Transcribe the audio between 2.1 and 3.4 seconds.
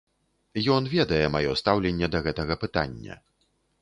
да гэтага пытання.